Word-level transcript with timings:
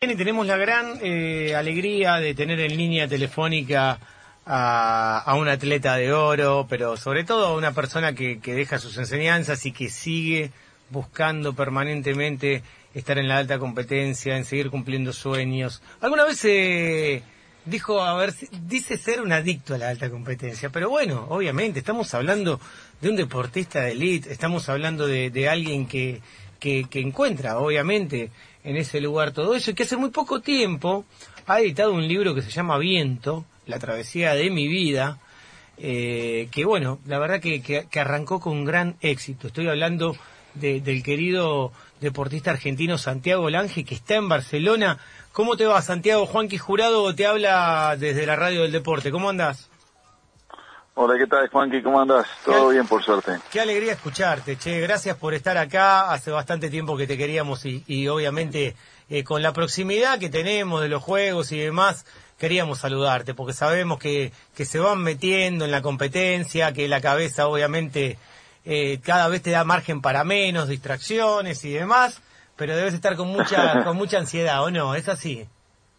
Y 0.00 0.14
tenemos 0.14 0.46
la 0.46 0.56
gran 0.56 1.00
eh, 1.02 1.56
alegría 1.56 2.18
de 2.18 2.32
tener 2.32 2.60
en 2.60 2.76
línea 2.76 3.08
telefónica 3.08 3.98
a, 4.46 5.18
a, 5.18 5.34
un 5.34 5.48
atleta 5.48 5.96
de 5.96 6.12
oro, 6.12 6.68
pero 6.70 6.96
sobre 6.96 7.24
todo 7.24 7.48
a 7.48 7.56
una 7.56 7.72
persona 7.72 8.12
que, 8.12 8.38
que, 8.38 8.54
deja 8.54 8.78
sus 8.78 8.96
enseñanzas 8.96 9.66
y 9.66 9.72
que 9.72 9.90
sigue 9.90 10.52
buscando 10.90 11.52
permanentemente 11.52 12.62
estar 12.94 13.18
en 13.18 13.26
la 13.26 13.38
alta 13.38 13.58
competencia, 13.58 14.36
en 14.36 14.44
seguir 14.44 14.70
cumpliendo 14.70 15.12
sueños. 15.12 15.82
Alguna 16.00 16.26
vez 16.26 16.44
eh, 16.44 17.24
dijo, 17.64 18.00
a 18.00 18.14
ver, 18.14 18.32
dice 18.68 18.98
ser 18.98 19.20
un 19.20 19.32
adicto 19.32 19.74
a 19.74 19.78
la 19.78 19.88
alta 19.88 20.08
competencia, 20.10 20.70
pero 20.70 20.90
bueno, 20.90 21.26
obviamente 21.28 21.80
estamos 21.80 22.14
hablando 22.14 22.60
de 23.00 23.10
un 23.10 23.16
deportista 23.16 23.80
de 23.80 23.90
élite, 23.90 24.32
estamos 24.32 24.68
hablando 24.68 25.08
de, 25.08 25.30
de 25.30 25.48
alguien 25.48 25.88
que, 25.88 26.22
que, 26.60 26.86
que 26.88 27.00
encuentra, 27.00 27.58
obviamente, 27.58 28.30
en 28.64 28.76
ese 28.76 29.00
lugar 29.00 29.32
todo 29.32 29.54
eso, 29.54 29.70
y 29.70 29.74
que 29.74 29.84
hace 29.84 29.96
muy 29.96 30.10
poco 30.10 30.40
tiempo 30.40 31.04
ha 31.46 31.60
editado 31.60 31.92
un 31.92 32.06
libro 32.06 32.34
que 32.34 32.42
se 32.42 32.50
llama 32.50 32.78
Viento, 32.78 33.44
la 33.66 33.78
travesía 33.78 34.34
de 34.34 34.50
mi 34.50 34.68
vida, 34.68 35.18
eh, 35.78 36.48
que 36.50 36.64
bueno, 36.64 36.98
la 37.06 37.18
verdad 37.18 37.40
que, 37.40 37.62
que, 37.62 38.00
arrancó 38.00 38.40
con 38.40 38.64
gran 38.64 38.96
éxito. 39.00 39.46
Estoy 39.46 39.68
hablando 39.68 40.16
de, 40.54 40.80
del 40.80 41.02
querido 41.02 41.72
deportista 42.00 42.50
argentino 42.50 42.98
Santiago 42.98 43.48
Lange, 43.48 43.84
que 43.84 43.94
está 43.94 44.16
en 44.16 44.28
Barcelona. 44.28 44.98
¿Cómo 45.32 45.56
te 45.56 45.66
va, 45.66 45.80
Santiago? 45.82 46.26
Juanqui 46.26 46.58
Jurado 46.58 47.14
te 47.14 47.26
habla 47.26 47.96
desde 47.98 48.26
la 48.26 48.36
radio 48.36 48.62
del 48.62 48.72
deporte. 48.72 49.10
¿Cómo 49.10 49.30
andás? 49.30 49.70
Hola, 51.00 51.16
¿qué 51.16 51.28
tal, 51.28 51.48
Juanqui? 51.48 51.80
¿Cómo 51.80 52.00
andás? 52.00 52.26
Todo 52.44 52.70
bien, 52.70 52.84
por 52.84 53.04
suerte. 53.04 53.38
Qué 53.52 53.60
alegría 53.60 53.92
escucharte, 53.92 54.56
che. 54.58 54.80
Gracias 54.80 55.16
por 55.16 55.32
estar 55.32 55.56
acá. 55.56 56.10
Hace 56.10 56.32
bastante 56.32 56.70
tiempo 56.70 56.96
que 56.96 57.06
te 57.06 57.16
queríamos 57.16 57.64
y, 57.66 57.84
y 57.86 58.08
obviamente 58.08 58.74
eh, 59.08 59.22
con 59.22 59.40
la 59.40 59.52
proximidad 59.52 60.18
que 60.18 60.28
tenemos 60.28 60.82
de 60.82 60.88
los 60.88 61.00
juegos 61.00 61.52
y 61.52 61.60
demás, 61.60 62.04
queríamos 62.36 62.80
saludarte 62.80 63.32
porque 63.32 63.52
sabemos 63.52 64.00
que, 64.00 64.32
que 64.56 64.64
se 64.64 64.80
van 64.80 65.00
metiendo 65.00 65.64
en 65.64 65.70
la 65.70 65.82
competencia, 65.82 66.72
que 66.72 66.88
la 66.88 67.00
cabeza 67.00 67.46
obviamente 67.46 68.18
eh, 68.64 68.98
cada 69.00 69.28
vez 69.28 69.40
te 69.40 69.52
da 69.52 69.62
margen 69.62 70.02
para 70.02 70.24
menos, 70.24 70.66
distracciones 70.66 71.64
y 71.64 71.74
demás, 71.74 72.20
pero 72.56 72.74
debes 72.74 72.94
estar 72.94 73.14
con 73.14 73.28
mucha, 73.28 73.84
con 73.84 73.96
mucha 73.96 74.18
ansiedad, 74.18 74.64
¿o 74.64 74.72
no? 74.72 74.96
¿Es 74.96 75.08
así? 75.08 75.46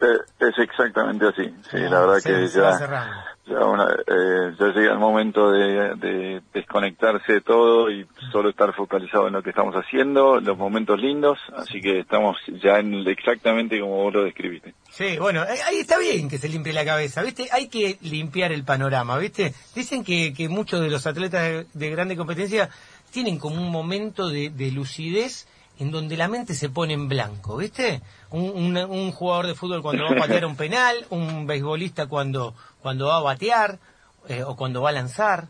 Es 0.02 0.58
exactamente 0.58 1.26
así, 1.28 1.54
sí, 1.70 1.78
ah, 1.78 1.90
la 1.90 2.00
verdad 2.00 2.20
se, 2.20 2.30
que 2.30 2.48
se 2.48 2.60
ya, 2.60 3.38
ya, 3.50 3.66
una, 3.66 3.86
eh, 3.86 4.56
ya 4.60 4.68
llega 4.68 4.94
el 4.94 5.00
momento 5.00 5.52
de, 5.52 5.96
de, 5.96 6.42
desconectarse 6.54 7.34
de 7.34 7.42
todo 7.42 7.90
y 7.90 8.08
solo 8.32 8.50
estar 8.50 8.74
focalizado 8.76 9.28
en 9.28 9.34
lo 9.34 9.44
que 9.44 9.50
estamos 9.50 9.76
haciendo, 9.76 10.40
los 10.40 10.58
momentos 10.58 11.00
lindos, 11.00 11.40
así 11.56 11.82
que 11.82 12.00
estamos 12.00 12.38
ya 12.62 12.80
en 12.80 13.08
exactamente 13.08 13.80
como 13.80 14.04
vos 14.04 14.14
lo 14.14 14.24
describiste. 14.24 14.74
Sí, 14.90 15.18
bueno, 15.18 15.42
ahí 15.42 15.80
está 15.80 15.98
bien 15.98 16.30
que 16.30 16.38
se 16.38 16.50
limpie 16.50 16.74
la 16.74 16.86
cabeza, 16.86 17.24
¿viste? 17.24 17.48
Hay 17.52 17.68
que 17.68 17.98
limpiar 18.02 18.52
el 18.52 18.64
panorama, 18.64 19.18
¿viste? 19.18 19.54
Dicen 19.76 20.04
que, 20.04 20.34
que 20.34 20.50
muchos 20.50 20.82
de 20.82 20.90
los 20.90 21.08
atletas 21.08 21.42
de, 21.42 21.66
de 21.74 21.90
grande 21.90 22.16
competencia 22.16 22.70
tienen 23.12 23.40
como 23.40 23.62
un 23.62 23.72
momento 23.72 24.30
de 24.30 24.72
lucidez 24.72 25.48
en 25.80 25.92
donde 25.92 26.18
la 26.18 26.28
mente 26.28 26.54
se 26.54 26.70
pone 26.70 26.94
en 26.94 27.08
blanco, 27.08 27.58
¿viste? 27.58 28.02
Un, 28.32 28.50
un, 28.50 28.78
un, 28.78 29.12
jugador 29.12 29.48
de 29.48 29.56
fútbol 29.56 29.82
cuando 29.82 30.04
va 30.04 30.12
a 30.12 30.16
patear 30.20 30.46
un 30.46 30.56
penal, 30.56 31.06
un 31.10 31.48
beisbolista 31.48 32.08
cuando, 32.08 32.54
cuando 32.82 33.08
va 33.08 33.18
a 33.18 33.22
batear 33.22 33.80
eh, 34.28 34.44
o 34.44 34.56
cuando 34.56 34.82
va 34.82 34.90
a 34.90 34.94
lanzar, 34.94 35.48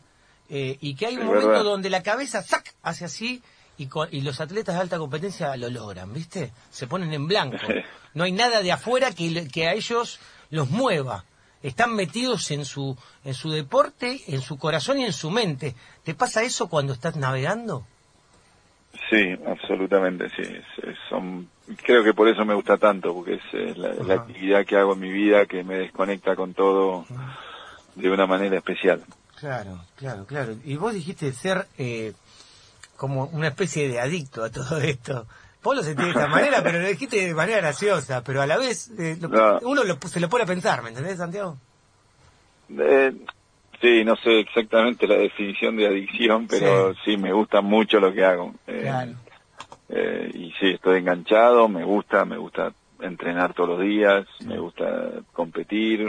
eh, 0.49 0.77
y 0.81 0.95
que 0.95 1.08
hay 1.08 1.16
un 1.16 1.21
Es 1.21 1.25
momento 1.27 1.47
verdad. 1.49 1.63
donde 1.63 1.89
la 1.89 2.03
cabeza 2.03 2.41
¡zac! 2.44 2.73
hace 2.83 3.05
así 3.05 3.41
y, 3.77 3.89
y 4.11 4.21
los 4.21 4.39
atletas 4.39 4.75
de 4.75 4.81
alta 4.81 4.97
competencia 4.97 5.55
lo 5.58 5.69
logran, 5.69 6.13
¿viste? 6.13 6.52
Se 6.71 6.88
ponen 6.88 7.14
en 7.14 7.27
blanco. 7.27 7.58
No 8.16 8.23
hay 8.23 8.31
nada 8.31 8.64
de 8.64 8.71
afuera 8.71 9.11
que, 9.11 9.47
que 9.49 9.67
a 9.67 9.73
ellos 9.73 10.19
los 10.49 10.71
mueva. 10.71 11.25
Están 11.61 11.95
metidos 11.95 12.49
en 12.49 12.66
su, 12.66 12.97
en 13.23 13.36
su 13.36 13.52
deporte, 13.52 14.21
en 14.27 14.41
su 14.41 14.58
corazón 14.58 14.97
y 14.97 15.05
en 15.05 15.14
su 15.14 15.30
mente. 15.30 15.75
¿Te 16.03 16.16
pasa 16.16 16.41
eso 16.41 16.70
cuando 16.70 16.93
estás 16.93 17.17
navegando? 17.17 17.86
Sí, 19.09 19.36
absolutamente, 19.47 20.30
sí. 20.30 20.43
Es- 20.43 20.97
son, 21.09 21.49
creo 21.83 22.03
que 22.03 22.14
por 22.14 22.27
eso 22.27 22.45
me 22.45 22.53
gusta 22.53 22.77
tanto, 22.77 23.14
porque 23.14 23.36
es 23.53 23.77
la, 23.77 24.14
actividad 24.15 24.65
que 24.65 24.77
hago 24.77 24.93
en 24.93 24.99
mi 24.99 25.11
vida 25.11 25.45
que 25.45 25.64
me 25.64 25.75
desconecta 25.75 26.36
con 26.36 26.53
todo 26.53 27.05
de 27.95 28.09
una 28.11 28.27
manera 28.27 28.58
especial. 28.58 29.03
Claro, 29.39 29.80
claro, 29.95 30.25
claro. 30.25 30.53
Y 30.64 30.75
vos 30.75 30.93
dijiste 30.93 31.31
ser 31.33 31.65
eh, 31.77 32.14
como 32.98 33.25
una 33.25 33.48
especie 33.48 33.87
de 33.87 33.99
adicto 33.99 34.43
a 34.43 34.49
todo 34.52 34.77
esto. 34.80 35.25
Vos 35.64 35.75
lo 35.75 35.83
sentís 35.83 36.05
de 36.05 36.11
esta 36.11 36.27
manera, 36.27 36.61
pero 36.64 36.80
lo 36.80 36.87
dijiste 36.87 37.25
de 37.27 37.33
manera 37.33 37.58
graciosa, 37.59 38.23
pero 38.23 38.42
a 38.42 38.45
la 38.48 38.58
vez 38.58 38.92
eh, 38.99 39.17
lo- 39.19 39.27
No. 39.30 39.59
uno 39.64 39.83
lo- 39.83 39.98
se 40.08 40.19
lo 40.19 40.30
pone 40.30 40.43
a 40.43 40.48
pensar, 40.48 40.83
¿me 40.83 40.89
entendés, 40.89 41.17
Santiago? 41.17 41.58
Eh, 42.77 43.14
sí, 43.82 44.04
no 44.06 44.16
sé 44.17 44.40
exactamente 44.40 45.08
la 45.08 45.16
definición 45.17 45.76
de 45.76 45.88
adicción, 45.88 46.48
pero 46.48 46.94
sí, 47.06 47.17
me 47.17 47.34
gusta 47.34 47.62
mucho 47.62 48.00
lo 48.00 48.14
que 48.14 48.23
hago. 48.26 48.54
Eh, 48.67 48.82
Claro. 48.82 49.12
eh, 49.90 50.32
y 50.34 50.52
sí, 50.60 50.67
estoy 50.72 51.00
enganchado, 51.00 51.67
me 51.67 51.84
gusta, 51.84 52.26
me 52.26 52.38
gusta 52.38 52.73
entrenar 53.00 53.54
todos 53.54 53.70
los 53.70 53.82
días, 53.82 54.28
me 54.42 54.60
gusta 54.60 55.22
competir, 55.32 56.02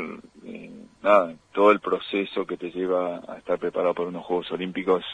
eh, 0.45 0.87
nada, 1.03 1.35
todo 1.53 1.71
el 1.71 1.81
proceso 1.81 2.45
que 2.47 2.57
te 2.57 2.71
lleva 2.71 3.21
a 3.29 3.39
estar 3.39 3.59
preparado 3.59 3.95
para 3.95 4.09
unos 4.09 4.25
Juegos 4.25 4.51
Olímpicos 4.51 5.05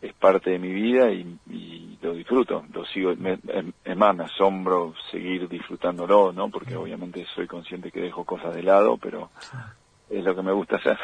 es 0.00 0.14
parte 0.14 0.50
de 0.50 0.58
mi 0.58 0.72
vida 0.72 1.10
y, 1.10 1.38
y 1.50 1.98
lo 2.02 2.12
disfruto, 2.14 2.64
lo 2.72 2.84
sigo, 2.86 3.14
me, 3.16 3.38
em- 3.48 3.72
es 3.84 3.96
más, 3.96 4.14
me 4.14 4.24
asombro 4.24 4.94
seguir 5.10 5.48
disfrutándolo, 5.48 6.32
¿no? 6.32 6.50
Porque 6.50 6.76
obviamente 6.76 7.26
soy 7.34 7.46
consciente 7.46 7.90
que 7.90 8.00
dejo 8.00 8.24
cosas 8.24 8.54
de 8.54 8.62
lado, 8.62 8.96
pero 8.98 9.30
es 10.10 10.24
lo 10.24 10.34
que 10.34 10.42
me 10.42 10.52
gusta 10.52 10.76
hacer. 10.76 10.98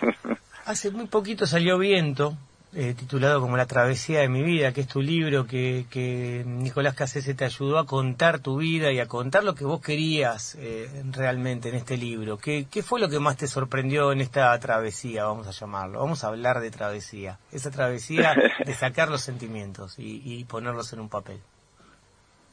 Hace 0.64 0.90
muy 0.90 1.06
poquito 1.06 1.46
salió 1.46 1.78
Viento, 1.78 2.36
eh, 2.74 2.94
titulado 2.94 3.40
como 3.40 3.56
La 3.56 3.66
travesía 3.66 4.20
de 4.20 4.28
mi 4.28 4.42
vida, 4.42 4.72
que 4.72 4.82
es 4.82 4.88
tu 4.88 5.00
libro 5.00 5.46
que, 5.46 5.86
que 5.90 6.44
Nicolás 6.46 6.94
Casese 6.94 7.34
te 7.34 7.46
ayudó 7.46 7.78
a 7.78 7.86
contar 7.86 8.40
tu 8.40 8.58
vida 8.58 8.92
y 8.92 9.00
a 9.00 9.06
contar 9.06 9.44
lo 9.44 9.54
que 9.54 9.64
vos 9.64 9.80
querías 9.80 10.54
eh, 10.56 10.88
realmente 11.12 11.70
en 11.70 11.76
este 11.76 11.96
libro. 11.96 12.36
¿Qué, 12.36 12.66
¿Qué 12.70 12.82
fue 12.82 13.00
lo 13.00 13.08
que 13.08 13.18
más 13.18 13.38
te 13.38 13.46
sorprendió 13.46 14.12
en 14.12 14.20
esta 14.20 14.58
travesía, 14.60 15.24
vamos 15.24 15.46
a 15.46 15.52
llamarlo? 15.52 16.00
Vamos 16.00 16.24
a 16.24 16.28
hablar 16.28 16.60
de 16.60 16.70
travesía. 16.70 17.38
Esa 17.50 17.70
travesía 17.70 18.34
de 18.66 18.74
sacar 18.74 19.08
los 19.08 19.22
sentimientos 19.22 19.98
y, 19.98 20.20
y 20.24 20.44
ponerlos 20.44 20.92
en 20.92 21.00
un 21.00 21.08
papel. 21.08 21.40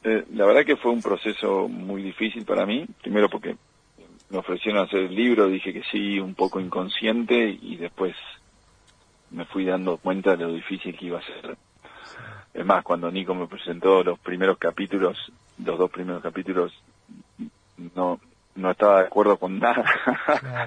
Eh, 0.04 0.24
la 0.34 0.46
verdad 0.46 0.64
que 0.64 0.76
fue 0.76 0.92
un 0.92 1.02
proceso 1.02 1.68
muy 1.68 2.00
difícil 2.00 2.44
para 2.44 2.64
mí, 2.64 2.86
primero 3.02 3.28
porque 3.28 3.56
me 4.30 4.38
ofrecieron 4.38 4.84
hacer 4.84 5.00
el 5.00 5.14
libro, 5.14 5.48
dije 5.48 5.72
que 5.72 5.82
sí, 5.90 6.18
un 6.18 6.34
poco 6.34 6.60
inconsciente 6.60 7.48
y 7.60 7.76
después 7.76 8.14
me 9.30 9.44
fui 9.46 9.64
dando 9.64 9.98
cuenta 9.98 10.36
de 10.36 10.44
lo 10.44 10.52
difícil 10.52 10.96
que 10.96 11.06
iba 11.06 11.18
a 11.18 11.22
ser. 11.22 11.56
Es 12.54 12.64
más, 12.64 12.82
cuando 12.82 13.10
Nico 13.10 13.34
me 13.34 13.46
presentó 13.46 14.02
los 14.02 14.18
primeros 14.18 14.58
capítulos, 14.58 15.16
los 15.62 15.78
dos 15.78 15.90
primeros 15.90 16.22
capítulos, 16.22 16.72
no 17.94 18.18
no 18.56 18.70
estaba 18.70 19.00
de 19.00 19.06
acuerdo 19.06 19.36
con 19.36 19.58
nada. 19.58 19.84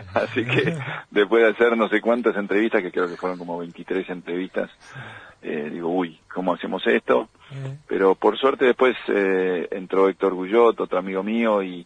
Así 0.14 0.46
que 0.46 0.78
después 1.10 1.44
de 1.44 1.50
hacer 1.50 1.76
no 1.76 1.90
sé 1.90 2.02
cuántas 2.02 2.36
entrevistas, 2.36 2.82
que 2.82 2.92
creo 2.92 3.10
que 3.10 3.18
fueron 3.18 3.38
como 3.38 3.58
23 3.58 4.10
entrevistas, 4.10 4.70
eh, 5.42 5.70
digo, 5.72 5.90
uy, 5.90 6.20
¿cómo 6.34 6.54
hacemos 6.54 6.86
esto? 6.88 7.30
Pero 7.88 8.16
por 8.16 8.38
suerte 8.38 8.66
después 8.66 8.96
eh, 9.08 9.68
entró 9.72 10.08
Héctor 10.08 10.36
Gullot, 10.36 10.80
otro 10.80 11.00
amigo 11.00 11.24
mío, 11.24 11.64
y 11.64 11.86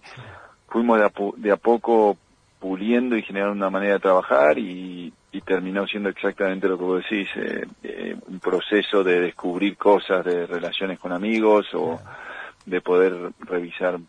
fuimos 0.74 0.98
de 0.98 1.06
a, 1.06 1.12
de 1.38 1.52
a 1.52 1.58
poco 1.58 2.18
puliendo 2.60 3.16
y 3.16 3.22
generando 3.22 3.54
una 3.54 3.70
manera 3.70 3.94
de 3.94 4.00
trabajar 4.00 4.58
y, 4.58 5.14
y 5.32 5.42
terminó 5.42 5.86
siendo 5.86 6.10
exactamente 6.10 6.68
lo 6.68 6.80
que 6.80 6.84
vos 6.84 7.04
decís, 7.04 7.30
eh, 7.36 7.68
eh, 7.84 8.16
un 8.28 8.40
proceso 8.40 9.04
de 9.04 9.22
descubrir 9.22 9.78
cosas 9.78 10.26
de 10.26 10.48
relaciones 10.48 10.98
con 10.98 11.12
amigos 11.12 11.68
o 11.76 12.00
de 12.66 12.82
poder 12.82 13.32
revisar 13.42 14.00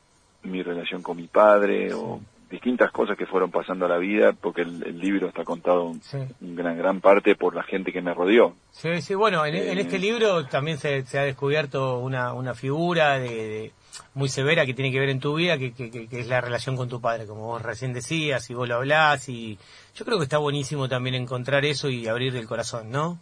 mi 0.44 0.62
relación 0.62 1.02
con 1.02 1.18
mi 1.18 1.26
padre 1.26 1.92
o 1.92 2.20
distintas 2.54 2.90
cosas 2.92 3.16
que 3.16 3.26
fueron 3.26 3.50
pasando 3.50 3.84
a 3.86 3.88
la 3.88 3.98
vida 3.98 4.32
porque 4.32 4.62
el, 4.62 4.82
el 4.86 4.98
libro 4.98 5.28
está 5.28 5.44
contado 5.44 5.92
Sí. 6.02 6.18
en 6.40 6.54
gran, 6.56 6.78
gran 6.78 7.00
parte 7.00 7.34
por 7.34 7.54
la 7.54 7.62
gente 7.62 7.92
que 7.92 8.00
me 8.00 8.14
rodeó. 8.14 8.54
Sí, 8.70 9.00
sí, 9.02 9.14
bueno, 9.14 9.44
en, 9.44 9.54
en 9.56 9.78
Eh, 9.78 9.80
este 9.82 9.98
libro 9.98 10.46
también 10.46 10.78
se, 10.78 11.04
se 11.04 11.18
ha 11.18 11.22
descubierto 11.24 11.98
una, 11.98 12.32
una 12.32 12.54
figura 12.54 13.18
de, 13.18 13.28
de- 13.28 13.72
muy 14.14 14.28
severa 14.28 14.64
que 14.66 14.74
tiene 14.74 14.90
que 14.92 14.98
ver 15.00 15.08
en 15.10 15.20
tu 15.20 15.34
vida, 15.34 15.56
que, 15.58 15.72
que, 15.72 16.08
es 16.10 16.26
la 16.28 16.40
relación 16.40 16.76
con 16.76 16.88
tu 16.88 17.00
padre, 17.00 17.26
como 17.26 17.42
vos 17.46 17.62
recién 17.62 17.92
decías, 17.92 18.48
y 18.50 18.54
vos 18.54 18.68
lo 18.68 18.76
hablás, 18.76 19.28
y 19.28 19.58
yo 19.94 20.04
creo 20.04 20.18
que 20.18 20.24
está 20.24 20.38
buenísimo 20.38 20.88
también 20.88 21.14
encontrar 21.14 21.64
eso 21.64 21.88
y 21.88 22.06
abrir 22.08 22.34
el 22.36 22.46
corazón, 22.46 22.90
¿no? 22.90 23.18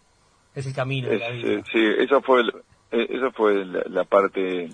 Es 0.54 0.66
el 0.66 0.74
camino 0.74 1.08
de 1.08 1.18
la 1.18 1.30
vida. 1.30 1.48
eh, 1.52 1.62
sí, 1.72 1.80
eso 1.98 2.20
fue, 2.22 2.40
el- 2.42 2.52
eh, 2.90 3.06
eso 3.10 3.30
fue 3.32 3.64
la, 3.64 3.82
la 3.88 4.04
parte 4.04 4.68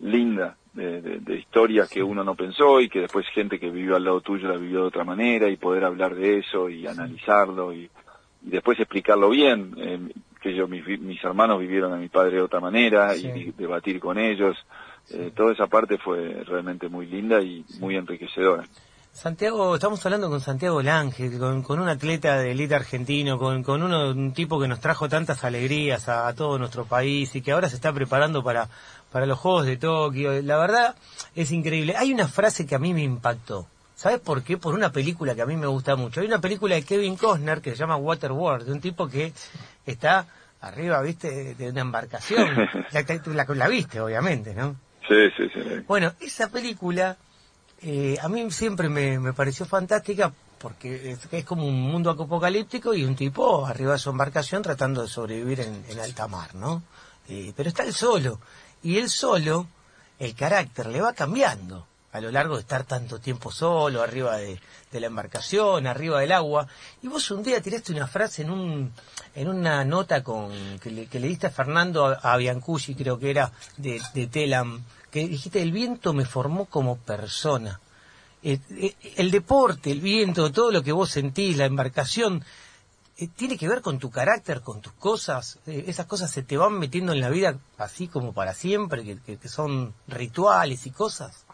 linda 0.00 0.56
de, 0.72 1.02
de- 1.02 1.18
de 1.20 1.36
historias 1.36 1.88
que 1.90 2.02
uno 2.02 2.24
no 2.24 2.34
pensó 2.34 2.80
y 2.80 2.88
que 2.88 3.00
después 3.00 3.26
gente 3.28 3.58
que 3.60 3.70
vivió 3.70 3.96
al 3.96 4.04
lado 4.04 4.20
tuyo 4.20 4.48
la 4.48 4.56
vivió 4.56 4.80
de 4.80 4.86
otra 4.86 5.04
manera 5.04 5.48
y 5.48 5.56
poder 5.56 5.84
hablar 5.84 6.14
de 6.14 6.38
eso 6.38 6.68
y 6.70 6.86
analizarlo 6.86 7.72
y, 7.74 7.90
y 8.44 8.50
después 8.50 8.78
explicarlo 8.80 9.28
bien. 9.30 9.74
eh, 9.76 9.98
que 10.40 10.54
yo, 10.54 10.66
mis, 10.66 10.84
mis 11.00 11.22
hermanos 11.22 11.60
vivieron 11.60 11.92
a 11.92 11.96
mi 11.96 12.08
padre 12.08 12.36
de 12.36 12.42
otra 12.42 12.58
manera 12.58 13.10
Sí. 13.14 13.28
y 13.28 13.52
debatir 13.52 14.00
con 14.00 14.18
ellos. 14.18 14.56
Eh, 15.10 15.30
toda 15.36 15.52
esa 15.52 15.68
parte 15.68 15.98
fue 15.98 16.42
realmente 16.44 16.88
muy 16.88 17.06
linda 17.06 17.40
y 17.40 17.64
muy 17.78 17.94
enriquecedora. 17.96 18.64
Santiago, 19.12 19.74
estamos 19.74 20.04
hablando 20.06 20.30
con 20.30 20.40
Santiago 20.40 20.82
Lange, 20.82 21.38
con, 21.38 21.62
con 21.62 21.78
un 21.78 21.88
atleta 21.88 22.38
de 22.38 22.50
élite 22.50 22.74
argentino, 22.74 23.38
con, 23.38 23.62
con 23.62 23.82
uno, 23.82 24.10
un 24.10 24.32
tipo 24.32 24.58
que 24.58 24.66
nos 24.66 24.80
trajo 24.80 25.08
tantas 25.08 25.44
alegrías 25.44 26.08
a, 26.08 26.34
todo 26.34 26.58
nuestro 26.58 26.86
país 26.86 27.36
y 27.36 27.42
que 27.42 27.52
ahora 27.52 27.68
se 27.68 27.76
está 27.76 27.92
preparando 27.92 28.42
para, 28.42 28.68
para 29.12 29.26
los 29.26 29.38
Juegos 29.38 29.66
de 29.66 29.76
Tokio. 29.76 30.40
La 30.42 30.56
verdad 30.56 30.96
es 31.36 31.52
increíble. 31.52 31.94
Hay 31.96 32.12
una 32.12 32.26
frase 32.26 32.66
que 32.66 32.74
a 32.74 32.78
mí 32.78 32.94
me 32.94 33.02
impactó. 33.02 33.66
¿Sabes 33.94 34.18
por 34.18 34.42
qué? 34.42 34.56
Por 34.56 34.74
una 34.74 34.90
película 34.90 35.34
que 35.34 35.42
a 35.42 35.46
mí 35.46 35.56
me 35.56 35.66
gusta 35.66 35.94
mucho. 35.94 36.20
Hay 36.20 36.26
una 36.26 36.40
película 36.40 36.74
de 36.74 36.82
Kevin 36.82 37.16
Costner 37.16 37.60
que 37.60 37.72
se 37.72 37.76
llama 37.76 37.96
Waterworld, 37.96 38.66
de 38.66 38.72
un 38.72 38.80
tipo 38.80 39.08
que 39.08 39.32
está 39.86 40.26
arriba, 40.62 41.00
viste, 41.02 41.54
de 41.54 41.68
una 41.68 41.82
embarcación. 41.82 42.56
la, 42.90 43.04
la, 43.34 43.54
la 43.54 43.68
viste, 43.68 44.00
obviamente, 44.00 44.54
¿no? 44.54 44.74
Sí, 45.06 45.30
sí, 45.36 45.44
sí. 45.52 45.60
Bueno, 45.86 46.14
esa 46.20 46.48
película 46.48 47.18
eh, 47.84 48.16
a 48.20 48.28
mí 48.28 48.48
siempre 48.50 48.88
me, 48.88 49.32
pareció 49.32 49.66
fantástica 49.66 50.32
porque 50.58 51.18
es, 51.32 51.44
como 51.44 51.66
un 51.66 51.80
mundo 51.80 52.10
apocalíptico 52.10 52.94
y 52.94 53.04
un 53.04 53.16
tipo 53.16 53.66
arriba 53.66 53.94
de 53.94 53.98
su 53.98 54.10
embarcación 54.10 54.62
tratando 54.62 55.02
de 55.02 55.08
sobrevivir 55.08 55.60
en, 55.60 55.98
alta 55.98 56.28
mar, 56.28 56.54
¿no? 56.54 56.84
Eh, 57.28 57.52
pero 57.56 57.68
está 57.68 57.82
él 57.82 57.92
solo. 57.92 58.38
Y 58.84 58.98
él 58.98 59.10
solo, 59.10 59.66
el 60.20 60.34
carácter 60.36 60.86
le 60.86 61.00
va 61.00 61.12
cambiando 61.12 61.88
a 62.12 62.20
lo 62.20 62.30
largo 62.30 62.54
de 62.54 62.60
estar 62.60 62.84
tanto 62.84 63.18
tiempo 63.18 63.50
solo, 63.50 64.02
arriba 64.02 64.36
de, 64.36 64.60
la 64.92 65.06
embarcación, 65.06 65.88
arriba 65.88 66.20
del 66.20 66.30
agua. 66.30 66.68
Y 67.02 67.08
vos 67.08 67.28
un 67.32 67.42
día 67.42 67.60
tiraste 67.60 67.90
una 67.90 68.06
frase 68.06 68.42
en 68.42 68.50
un 68.50 68.92
en 69.34 69.48
una 69.48 69.84
nota 69.84 70.22
con 70.22 70.78
que 70.78 70.90
le, 70.90 71.06
que 71.06 71.18
le 71.18 71.26
diste 71.26 71.46
a 71.48 71.50
Fernando 71.50 72.16
a, 72.22 72.36
Biancucci, 72.36 72.94
creo 72.94 73.18
que 73.18 73.30
era, 73.30 73.50
de 73.78 74.28
Telam, 74.30 74.84
que 75.12 75.28
dijiste, 75.28 75.60
el 75.60 75.72
viento 75.72 76.14
me 76.14 76.24
formó 76.24 76.64
como 76.64 76.96
persona. 76.96 77.80
Eh, 78.42 78.58
eh, 78.70 78.94
el 79.16 79.30
deporte, 79.30 79.92
el 79.92 80.00
viento, 80.00 80.50
todo 80.50 80.72
lo 80.72 80.82
que 80.82 80.90
vos 80.90 81.10
sentís, 81.10 81.58
la 81.58 81.66
embarcación, 81.66 82.42
eh, 83.18 83.28
tiene 83.36 83.58
que 83.58 83.68
ver 83.68 83.82
con 83.82 83.98
tu 83.98 84.10
carácter, 84.10 84.62
con 84.62 84.80
tus 84.80 84.94
cosas. 84.94 85.60
esas 85.66 86.06
cosas 86.06 86.30
se 86.30 86.42
te 86.42 86.56
van 86.56 86.78
metiendo 86.78 87.12
en 87.12 87.20
la 87.20 87.28
vida 87.28 87.58
así 87.76 88.08
como 88.08 88.32
para 88.32 88.54
siempre, 88.54 89.04
que, 89.04 89.18
que, 89.20 89.48
son 89.48 89.92
rituales 90.08 90.86
y 90.86 90.90
cosas. 90.90 91.46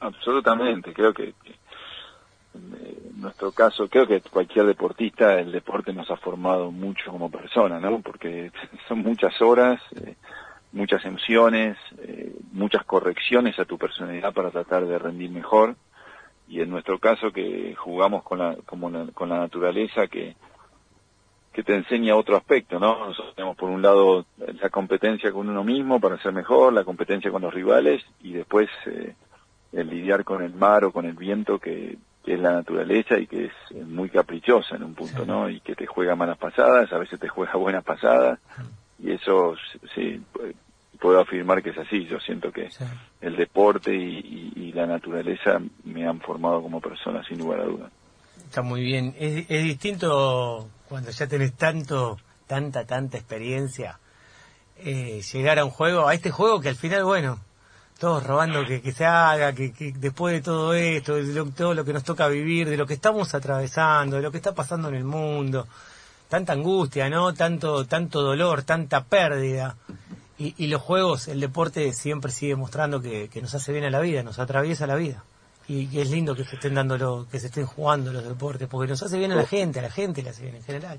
Absolutamente, 0.00 0.94
creo 0.94 1.12
que, 1.12 1.34
en 2.54 3.20
nuestro 3.20 3.52
caso, 3.52 3.86
creo 3.86 4.06
que 4.06 4.22
cualquier 4.22 4.64
deportista, 4.64 5.38
el 5.38 5.52
deporte 5.52 5.92
nos 5.92 6.10
ha 6.10 6.16
formado 6.16 6.70
mucho 6.70 7.10
como 7.10 7.30
persona, 7.30 7.78
¿no? 7.78 8.00
Porque 8.00 8.50
son 8.88 9.00
muchas 9.00 9.40
horas 9.42 9.78
muchas 10.76 11.04
emociones, 11.04 11.76
eh, 11.98 12.32
muchas 12.52 12.84
correcciones 12.84 13.58
a 13.58 13.64
tu 13.64 13.78
personalidad 13.78 14.32
para 14.32 14.50
tratar 14.50 14.86
de 14.86 14.98
rendir 14.98 15.30
mejor. 15.30 15.74
Y 16.48 16.60
en 16.60 16.70
nuestro 16.70 16.98
caso 16.98 17.32
que 17.32 17.74
jugamos 17.74 18.22
con 18.22 18.38
la, 18.38 18.56
como 18.66 18.90
con 19.12 19.28
la 19.28 19.38
naturaleza 19.38 20.06
que, 20.06 20.36
que 21.52 21.64
te 21.64 21.74
enseña 21.74 22.14
otro 22.14 22.36
aspecto, 22.36 22.78
¿no? 22.78 23.06
Nosotros 23.06 23.34
tenemos 23.34 23.56
por 23.56 23.70
un 23.70 23.82
lado 23.82 24.26
la 24.36 24.68
competencia 24.68 25.32
con 25.32 25.48
uno 25.48 25.64
mismo 25.64 25.98
para 25.98 26.22
ser 26.22 26.32
mejor, 26.32 26.72
la 26.72 26.84
competencia 26.84 27.30
con 27.30 27.42
los 27.42 27.52
rivales 27.52 28.04
y 28.22 28.34
después 28.34 28.68
eh, 28.84 29.14
el 29.72 29.88
lidiar 29.88 30.22
con 30.24 30.42
el 30.42 30.54
mar 30.54 30.84
o 30.84 30.92
con 30.92 31.06
el 31.06 31.14
viento 31.14 31.58
que, 31.58 31.96
que 32.22 32.34
es 32.34 32.40
la 32.40 32.52
naturaleza 32.52 33.18
y 33.18 33.26
que 33.26 33.46
es 33.46 33.86
muy 33.86 34.10
caprichosa 34.10 34.76
en 34.76 34.84
un 34.84 34.94
punto, 34.94 35.24
¿no? 35.24 35.48
Y 35.48 35.60
que 35.60 35.74
te 35.74 35.86
juega 35.86 36.14
malas 36.14 36.38
pasadas, 36.38 36.92
a 36.92 36.98
veces 36.98 37.18
te 37.18 37.28
juega 37.28 37.56
buenas 37.56 37.82
pasadas 37.82 38.38
y 38.98 39.10
eso 39.12 39.56
sí 39.94 40.22
puedo 40.96 41.20
afirmar 41.20 41.62
que 41.62 41.70
es 41.70 41.78
así. 41.78 42.06
Yo 42.06 42.18
siento 42.20 42.52
que 42.52 42.68
el 43.20 43.36
deporte 43.36 43.94
y, 43.94 44.72
la 44.76 44.86
naturaleza 44.86 45.58
me 45.84 46.06
han 46.06 46.20
formado 46.20 46.60
como 46.60 46.82
persona, 46.82 47.24
sin 47.26 47.38
lugar 47.38 47.60
a 47.60 47.64
dudas. 47.64 47.90
Está 48.44 48.60
muy 48.60 48.82
bien. 48.82 49.14
Es, 49.18 49.48
distinto 49.48 50.68
cuando 50.86 51.10
ya 51.10 51.26
tenés 51.26 51.54
tanto, 51.54 52.18
tanta, 52.46 52.84
tanta 52.84 53.16
experiencia, 53.16 53.98
eh, 54.76 55.22
llegar 55.32 55.58
a 55.58 55.64
un 55.64 55.70
juego, 55.70 56.06
a 56.06 56.12
este 56.12 56.30
juego 56.30 56.60
que 56.60 56.68
al 56.68 56.76
final, 56.76 57.04
bueno, 57.04 57.40
todos 57.98 58.24
robando 58.24 58.66
que, 58.66 58.92
se 58.92 59.06
haga, 59.06 59.54
que, 59.54 59.72
después 59.96 60.34
de 60.34 60.42
todo 60.42 60.74
esto, 60.74 61.14
de 61.14 61.50
todo 61.52 61.72
lo 61.72 61.84
que 61.84 61.94
nos 61.94 62.04
toca 62.04 62.28
vivir, 62.28 62.68
de 62.68 62.76
lo 62.76 62.86
que 62.86 62.94
estamos 62.94 63.34
atravesando, 63.34 64.16
de 64.16 64.22
lo 64.22 64.30
que 64.30 64.36
está 64.36 64.54
pasando 64.54 64.88
en 64.88 64.96
el 64.96 65.04
mundo, 65.04 65.66
tanta 66.28 66.52
angustia, 66.52 67.08
¿no? 67.08 67.32
Tanto, 67.34 67.86
tanto 67.86 68.22
dolor, 68.22 68.62
tanta 68.64 69.04
pérdida. 69.04 69.76
Y, 70.38 70.66
los 70.66 70.82
juegos, 70.82 71.28
el 71.28 71.40
deporte 71.40 71.94
siempre 71.94 72.30
sigue 72.30 72.56
mostrando 72.56 73.00
que, 73.00 73.30
nos 73.40 73.54
hace 73.54 73.72
bien 73.72 73.84
a 73.84 73.90
la 73.90 74.00
vida, 74.00 74.22
nos 74.22 74.38
atraviesa 74.38 74.86
la 74.86 74.96
vida. 74.96 75.24
Y, 75.66 75.98
es 75.98 76.10
lindo 76.10 76.34
que 76.34 76.44
se 76.44 76.56
estén 76.56 76.74
dando 76.74 76.98
lo, 76.98 77.26
que 77.30 77.40
se 77.40 77.46
estén 77.46 77.64
jugando 77.64 78.12
los 78.12 78.22
deportes, 78.22 78.68
porque 78.68 78.90
nos 78.90 79.02
hace 79.02 79.18
bien 79.18 79.32
a 79.32 79.36
la 79.36 79.46
gente, 79.46 79.78
a 79.78 79.82
la 79.82 79.90
gente 79.90 80.22
le 80.22 80.30
hace 80.30 80.42
bien 80.42 80.56
en 80.56 80.62
general. 80.62 80.98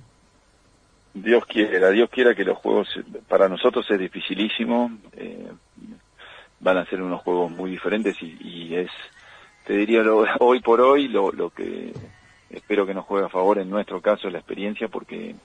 Dios 1.13 1.45
quiera, 1.45 1.89
Dios 1.91 2.09
quiera 2.09 2.33
que 2.33 2.43
los 2.43 2.57
juegos, 2.57 2.87
para 3.27 3.47
nosotros 3.47 3.85
es 3.91 3.99
dificilísimo, 3.99 4.91
eh, 5.13 5.51
van 6.59 6.77
a 6.77 6.85
ser 6.85 7.01
unos 7.01 7.21
juegos 7.21 7.51
muy 7.51 7.69
diferentes 7.69 8.15
y, 8.21 8.73
es, 8.75 8.89
te 9.65 9.73
diría, 9.73 10.01
lo, 10.01 10.25
hoy 10.39 10.61
por 10.61 10.81
hoy 10.81 11.07
lo, 11.07 11.31
lo 11.31 11.51
que 11.51 11.93
espero 12.49 12.87
que 12.87 12.93
nos 12.93 13.05
juegue 13.05 13.27
a 13.27 13.29
favor 13.29 13.59
en 13.59 13.69
nuestro 13.69 14.01
caso 14.01 14.27
es 14.27 14.33
la 14.33 14.39
experiencia, 14.39 14.87
porque 14.87 15.35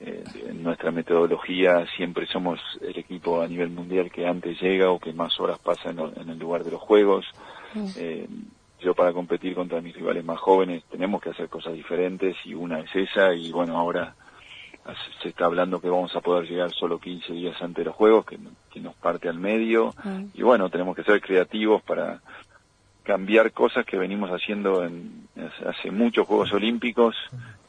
en 0.00 0.62
nuestra 0.62 0.90
metodología 0.90 1.86
siempre 1.96 2.26
somos 2.26 2.58
el 2.80 2.98
equipo 2.98 3.42
a 3.42 3.48
nivel 3.48 3.70
mundial 3.70 4.10
que 4.10 4.26
antes 4.26 4.60
llega 4.60 4.90
o 4.90 4.98
que 4.98 5.12
más 5.12 5.38
horas 5.38 5.58
pasa 5.58 5.90
en, 5.90 6.30
el 6.30 6.38
lugar 6.38 6.64
de 6.64 6.70
los 6.70 6.80
juegos. 6.80 7.26
Eh, 7.96 8.26
yo 8.80 8.94
para 8.94 9.12
competir 9.12 9.54
contra 9.54 9.82
mis 9.82 9.94
rivales 9.94 10.24
más 10.24 10.38
jóvenes 10.38 10.84
tenemos 10.90 11.20
que 11.20 11.30
hacer 11.30 11.48
cosas 11.48 11.74
diferentes 11.74 12.34
y 12.44 12.54
una 12.54 12.80
es 12.80 12.94
esa 12.94 13.34
y 13.34 13.52
bueno, 13.52 13.76
ahora 13.76 14.14
se 15.22 15.28
está 15.28 15.44
hablando 15.44 15.80
que 15.80 15.90
vamos 15.90 16.16
a 16.16 16.20
poder 16.20 16.48
llegar 16.48 16.70
solo 16.72 16.98
15 16.98 17.34
días 17.34 17.60
antes 17.60 17.76
de 17.76 17.84
los 17.84 17.94
juegos, 17.94 18.24
que, 18.24 18.38
nos 18.80 18.94
parte 18.94 19.28
al 19.28 19.38
medio. 19.38 19.94
Y 20.32 20.42
bueno, 20.42 20.70
tenemos 20.70 20.96
que 20.96 21.04
ser 21.04 21.20
creativos 21.20 21.82
para 21.82 22.22
cambiar 23.02 23.52
cosas 23.52 23.84
que 23.84 23.98
venimos 23.98 24.30
haciendo 24.30 24.84
en, 24.84 25.28
hace 25.66 25.90
muchos 25.90 26.26
Juegos 26.26 26.52
Olímpicos 26.52 27.14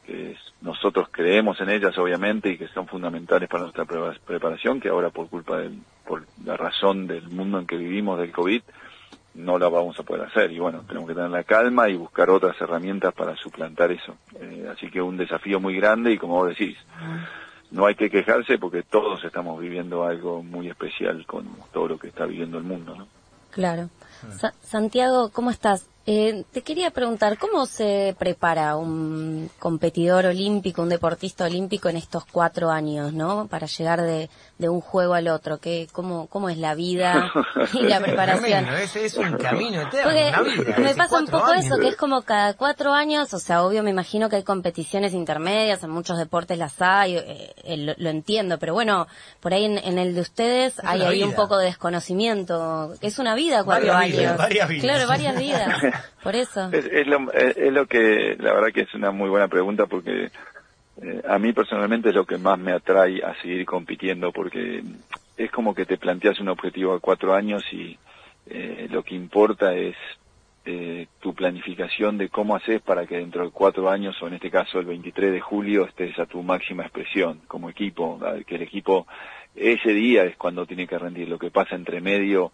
que 0.06 0.36
nosotros 0.60 1.08
creemos 1.10 1.60
en 1.60 1.70
ellas 1.70 1.96
obviamente 1.98 2.50
y 2.50 2.58
que 2.58 2.68
son 2.68 2.86
fundamentales 2.86 3.48
para 3.48 3.64
nuestra 3.64 3.84
preparación, 3.84 4.80
que 4.80 4.88
ahora 4.88 5.10
por 5.10 5.28
culpa 5.28 5.58
del, 5.58 5.78
por 6.06 6.24
la 6.44 6.56
razón 6.56 7.06
del 7.06 7.28
mundo 7.28 7.58
en 7.58 7.66
que 7.66 7.76
vivimos 7.76 8.18
del 8.18 8.32
COVID, 8.32 8.62
no 9.34 9.58
la 9.58 9.68
vamos 9.68 9.98
a 9.98 10.02
poder 10.02 10.26
hacer. 10.26 10.52
Y 10.52 10.58
bueno, 10.58 10.82
tenemos 10.86 11.08
que 11.08 11.14
tener 11.14 11.30
la 11.30 11.44
calma 11.44 11.88
y 11.88 11.96
buscar 11.96 12.30
otras 12.30 12.60
herramientas 12.60 13.14
para 13.14 13.36
suplantar 13.36 13.90
eso. 13.92 14.16
Eh, 14.38 14.68
así 14.70 14.90
que 14.90 15.00
un 15.00 15.16
desafío 15.16 15.60
muy 15.60 15.76
grande 15.76 16.12
y 16.12 16.18
como 16.18 16.34
vos 16.34 16.48
decís, 16.48 16.76
no 17.70 17.86
hay 17.86 17.94
que 17.94 18.10
quejarse 18.10 18.58
porque 18.58 18.82
todos 18.82 19.24
estamos 19.24 19.60
viviendo 19.60 20.04
algo 20.04 20.42
muy 20.42 20.68
especial 20.68 21.24
con 21.26 21.46
todo 21.72 21.88
lo 21.88 21.98
que 21.98 22.08
está 22.08 22.26
viviendo 22.26 22.58
el 22.58 22.64
mundo, 22.64 22.94
¿no? 22.96 23.08
Claro. 23.50 23.90
Santiago, 24.62 25.30
¿cómo 25.30 25.50
estás? 25.50 25.88
Eh, 26.04 26.44
te 26.50 26.62
quería 26.62 26.90
preguntar, 26.90 27.38
¿cómo 27.38 27.64
se 27.64 28.16
prepara 28.18 28.74
un 28.74 29.48
competidor 29.60 30.26
olímpico, 30.26 30.82
un 30.82 30.88
deportista 30.88 31.44
olímpico 31.44 31.88
en 31.88 31.96
estos 31.96 32.24
cuatro 32.24 32.70
años, 32.70 33.12
¿no? 33.12 33.46
Para 33.46 33.68
llegar 33.68 34.02
de, 34.02 34.28
de 34.58 34.68
un 34.68 34.80
juego 34.80 35.14
al 35.14 35.28
otro, 35.28 35.58
¿qué, 35.58 35.86
cómo, 35.92 36.26
¿cómo 36.26 36.48
es 36.48 36.58
la 36.58 36.74
vida 36.74 37.32
y 37.72 37.82
la 37.82 38.00
preparación? 38.04 38.66
es, 38.68 39.16
un 39.16 39.36
camino 39.36 39.82
eterno, 39.82 40.42
me 40.78 40.94
pasa 40.96 41.18
un 41.18 41.26
poco 41.26 41.52
eso, 41.52 41.78
que 41.78 41.88
es 41.88 41.96
como 41.96 42.22
cada 42.22 42.54
cuatro 42.54 42.92
años, 42.92 43.32
o 43.32 43.38
sea, 43.38 43.62
obvio 43.62 43.84
me 43.84 43.90
imagino 43.90 44.28
que 44.28 44.36
hay 44.36 44.42
competiciones 44.42 45.12
intermedias, 45.14 45.84
en 45.84 45.90
muchos 45.90 46.18
deportes 46.18 46.58
las 46.58 46.82
hay, 46.82 47.16
eh, 47.16 47.54
eh, 47.62 47.94
lo, 47.96 48.10
entiendo, 48.10 48.58
pero 48.58 48.74
bueno, 48.74 49.06
por 49.40 49.54
ahí 49.54 49.64
en, 49.64 49.98
el 49.98 50.14
de 50.14 50.20
ustedes 50.20 50.74
hay 50.84 51.02
ahí 51.02 51.22
un 51.22 51.34
poco 51.34 51.58
de 51.58 51.66
desconocimiento, 51.66 52.94
es 53.00 53.20
una 53.20 53.36
vida 53.36 53.62
cuatro 53.62 53.92
años. 53.92 54.36
varias 54.36 54.68
vidas. 54.68 54.84
Claro, 54.84 55.06
varias 55.06 55.38
vidas. 55.38 55.82
Por 56.22 56.34
eso. 56.34 56.70
Es, 56.72 57.06
lo, 57.06 57.32
es, 57.32 57.72
lo 57.72 57.86
que, 57.86 58.36
la 58.38 58.52
verdad 58.52 58.72
que 58.72 58.82
es 58.82 58.94
una 58.94 59.10
muy 59.10 59.28
buena 59.28 59.48
pregunta 59.48 59.86
porque 59.86 60.30
eh, 61.00 61.22
a 61.28 61.38
mí 61.38 61.52
personalmente 61.52 62.10
es 62.10 62.14
lo 62.14 62.26
que 62.26 62.38
más 62.38 62.58
me 62.58 62.72
atrae 62.72 63.22
a 63.22 63.34
seguir 63.40 63.64
compitiendo 63.64 64.32
porque 64.32 64.82
es 65.36 65.50
como 65.50 65.74
que 65.74 65.86
te 65.86 65.98
planteas 65.98 66.40
un 66.40 66.48
objetivo 66.48 66.94
a 66.94 67.00
cuatro 67.00 67.34
años 67.34 67.62
y 67.72 67.98
eh, 68.46 68.88
lo 68.90 69.02
que 69.02 69.14
importa 69.14 69.74
es 69.74 69.96
eh, 70.64 71.08
tu 71.20 71.34
planificación 71.34 72.18
de 72.18 72.28
cómo 72.28 72.54
haces 72.54 72.80
para 72.82 73.06
que 73.06 73.16
dentro 73.16 73.44
de 73.44 73.50
cuatro 73.50 73.90
años, 73.90 74.20
o 74.22 74.28
en 74.28 74.34
este 74.34 74.50
caso 74.50 74.78
el 74.78 74.86
23 74.86 75.32
de 75.32 75.40
julio, 75.40 75.86
estés 75.86 76.16
a 76.18 76.26
tu 76.26 76.42
máxima 76.42 76.84
expresión 76.84 77.40
como 77.48 77.68
equipo, 77.68 78.20
que 78.46 78.54
el 78.54 78.62
equipo 78.62 79.06
ese 79.56 79.90
día 79.90 80.24
es 80.24 80.36
cuando 80.36 80.66
tiene 80.66 80.86
que 80.86 80.98
rendir. 80.98 81.28
Lo 81.28 81.38
que 81.38 81.50
pasa 81.50 81.74
entre 81.74 82.00
medio 82.00 82.52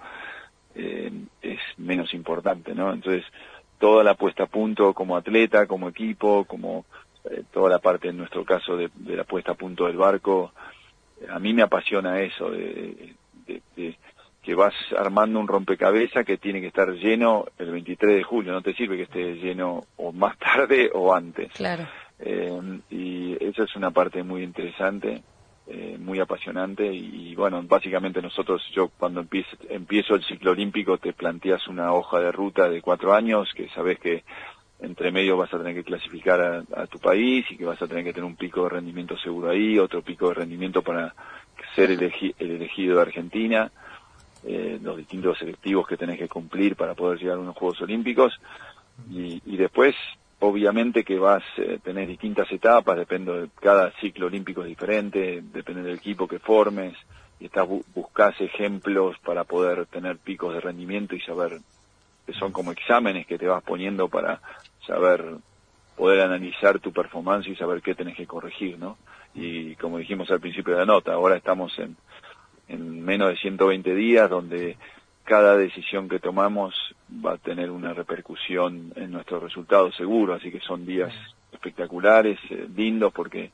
eh, 0.78 1.12
es 1.42 1.58
menos 1.76 2.14
importante, 2.14 2.74
¿no? 2.74 2.92
Entonces, 2.92 3.24
toda 3.78 4.02
la 4.02 4.14
puesta 4.14 4.44
a 4.44 4.46
punto 4.46 4.94
como 4.94 5.16
atleta, 5.16 5.66
como 5.66 5.88
equipo, 5.88 6.44
como 6.44 6.86
eh, 7.30 7.42
toda 7.52 7.68
la 7.68 7.78
parte, 7.78 8.08
en 8.08 8.16
nuestro 8.16 8.44
caso, 8.44 8.76
de, 8.76 8.90
la 9.04 9.24
puesta 9.24 9.52
a 9.52 9.56
punto 9.56 9.86
del 9.86 9.96
barco, 9.96 10.52
a 11.28 11.38
mí 11.38 11.52
me 11.52 11.62
apasiona 11.62 12.20
eso, 12.20 12.50
de, 12.50 13.14
que 13.74 13.96
que 14.48 14.54
vas 14.54 14.72
armando 14.96 15.38
un 15.40 15.46
rompecabezas 15.46 16.24
que 16.24 16.38
tiene 16.38 16.62
que 16.62 16.68
estar 16.68 16.90
lleno 16.94 17.44
el 17.58 17.70
23 17.70 18.16
de 18.16 18.22
julio, 18.22 18.52
no 18.52 18.62
te 18.62 18.72
sirve 18.72 18.96
que 18.96 19.02
esté 19.02 19.34
lleno 19.34 19.84
o 19.98 20.10
más 20.10 20.38
tarde 20.38 20.90
o 20.94 21.14
antes. 21.14 21.52
Claro. 21.52 21.86
Eh, 22.18 22.80
y 22.88 23.44
eso 23.44 23.64
es 23.64 23.76
una 23.76 23.90
parte 23.90 24.22
muy 24.22 24.42
interesante, 24.42 25.22
eh, 25.80 25.96
muy 25.96 26.18
apasionante 26.18 26.92
y, 26.92 27.34
bueno, 27.36 27.62
básicamente 27.62 28.20
nosotros, 28.20 28.62
yo 28.74 28.88
cuando 28.98 29.20
empiezo, 29.20 29.56
empiezo 29.68 30.16
el 30.16 30.24
ciclo 30.24 30.50
olímpico 30.50 30.98
te 30.98 31.12
planteas 31.12 31.68
una 31.68 31.92
hoja 31.92 32.18
de 32.18 32.32
ruta 32.32 32.68
de 32.68 32.82
cuatro 32.82 33.14
años 33.14 33.48
que 33.54 33.68
sabes 33.68 34.00
que 34.00 34.24
entre 34.80 35.12
medio 35.12 35.36
vas 35.36 35.54
a 35.54 35.58
tener 35.58 35.74
que 35.74 35.84
clasificar 35.84 36.64
a, 36.74 36.86
tu 36.86 36.98
país 36.98 37.46
y 37.50 37.56
que 37.56 37.64
vas 37.64 37.80
a 37.80 37.86
tener 37.86 38.02
que 38.02 38.12
tener 38.12 38.24
un 38.24 38.36
pico 38.36 38.64
de 38.64 38.70
rendimiento 38.70 39.16
seguro 39.18 39.50
ahí, 39.50 39.78
otro 39.78 40.02
pico 40.02 40.28
de 40.28 40.34
rendimiento 40.34 40.82
para 40.82 41.14
ser 41.74 41.92
el 41.92 42.12
elegido 42.38 42.96
de 42.96 43.02
Argentina 43.02 43.70
eh, 44.44 44.78
los 44.82 44.96
distintos 44.96 45.38
selectivos 45.38 45.86
que 45.86 45.96
tenés 45.96 46.18
que 46.18 46.28
cumplir 46.28 46.76
para 46.76 46.94
poder 46.94 47.18
llegar 47.18 47.36
a 47.36 47.40
unos 47.40 47.56
Juegos 47.56 47.80
Olímpicos. 47.82 48.40
Y, 49.10 49.42
y 49.46 49.56
después 49.56 49.94
obviamente 50.40 51.04
que 51.04 51.18
vas 51.18 51.42
eh, 51.56 51.78
tener 51.82 52.06
distintas 52.06 52.50
etapas, 52.52 52.96
depende 52.96 53.32
de 53.32 53.48
cada 53.60 53.90
ciclo 54.00 54.26
olímpico 54.26 54.62
diferente, 54.64 55.42
depende 55.42 55.82
del 55.82 55.96
equipo 55.96 56.28
que 56.28 56.38
formes 56.38 56.94
y 57.40 57.46
estás 57.46 57.68
buscas 57.94 58.40
ejemplos 58.40 59.16
para 59.24 59.44
poder 59.44 59.86
tener 59.86 60.18
picos 60.18 60.54
de 60.54 60.60
rendimiento 60.60 61.14
y 61.14 61.20
saber 61.20 61.58
que 62.26 62.32
son 62.32 62.52
como 62.52 62.72
exámenes 62.72 63.26
que 63.26 63.38
te 63.38 63.46
vas 63.46 63.62
poniendo 63.62 64.08
para 64.08 64.40
saber 64.86 65.24
poder 65.96 66.20
analizar 66.20 66.78
tu 66.78 66.92
performance 66.92 67.48
y 67.48 67.56
saber 67.56 67.82
qué 67.82 67.94
tenés 67.94 68.16
que 68.16 68.26
corregir, 68.26 68.78
¿no? 68.78 68.98
Y 69.34 69.74
como 69.76 69.98
dijimos 69.98 70.30
al 70.30 70.40
principio 70.40 70.74
de 70.74 70.80
la 70.80 70.86
nota, 70.86 71.12
ahora 71.12 71.36
estamos 71.36 71.76
en 71.78 71.96
en 72.68 73.02
menos 73.04 73.30
de 73.30 73.36
120 73.36 73.94
días, 73.94 74.30
donde 74.30 74.76
cada 75.28 75.58
decisión 75.58 76.08
que 76.08 76.20
tomamos 76.20 76.74
va 77.22 77.34
a 77.34 77.36
tener 77.36 77.70
una 77.70 77.92
repercusión 77.92 78.94
en 78.96 79.10
nuestros 79.10 79.42
resultados 79.42 79.94
seguro, 79.94 80.32
así 80.32 80.50
que 80.50 80.60
son 80.60 80.86
días 80.86 81.12
espectaculares, 81.52 82.38
eh, 82.48 82.66
lindos, 82.74 83.12
porque 83.12 83.50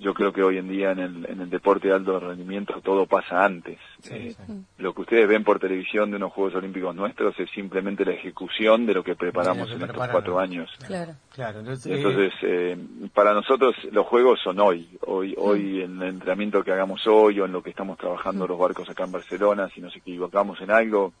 yo 0.00 0.14
creo 0.14 0.32
que 0.32 0.42
hoy 0.42 0.56
en 0.56 0.68
día 0.68 0.92
en 0.92 0.98
el, 0.98 1.26
en 1.26 1.40
el 1.42 1.50
deporte 1.50 1.88
de 1.88 1.94
alto 1.94 2.18
rendimiento 2.18 2.80
todo 2.82 3.04
pasa 3.04 3.44
antes. 3.44 3.78
Eh, 4.10 4.34
lo 4.78 4.94
que 4.94 5.02
ustedes 5.02 5.28
ven 5.28 5.44
por 5.44 5.60
televisión 5.60 6.10
de 6.10 6.16
unos 6.16 6.32
Juegos 6.32 6.54
Olímpicos 6.54 6.94
nuestros 6.94 7.38
es 7.38 7.50
simplemente 7.50 8.06
la 8.06 8.12
ejecución 8.12 8.86
de 8.86 8.94
lo 8.94 9.04
que 9.04 9.14
preparamos 9.14 9.70
en 9.70 9.82
estos 9.82 10.08
cuatro 10.08 10.38
años. 10.38 10.70
Claro, 10.86 11.12
claro. 11.34 11.60
Entonces, 11.60 12.32
eh, 12.42 12.78
para 13.12 13.34
nosotros 13.34 13.76
los 13.92 14.06
Juegos 14.06 14.40
son 14.42 14.58
hoy. 14.60 14.88
Hoy, 15.02 15.34
hoy 15.36 15.82
en 15.82 16.00
el 16.00 16.08
entrenamiento 16.08 16.64
que 16.64 16.72
hagamos 16.72 17.06
hoy 17.06 17.38
o 17.38 17.44
en 17.44 17.52
lo 17.52 17.62
que 17.62 17.70
estamos 17.70 17.98
trabajando 17.98 18.46
los 18.46 18.58
barcos 18.58 18.88
acá 18.88 19.04
en 19.04 19.12
Barcelona, 19.12 19.68
si 19.74 19.82
nos 19.82 19.94
equivocamos 19.94 20.58
en 20.62 20.70
algo, 20.70 21.12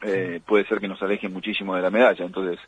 eh, 0.00 0.40
puede 0.46 0.66
ser 0.66 0.80
que 0.80 0.88
nos 0.88 1.02
aleje 1.02 1.28
muchísimo 1.28 1.76
de 1.76 1.82
la 1.82 1.90
medalla. 1.90 2.24
Entonces, 2.24 2.58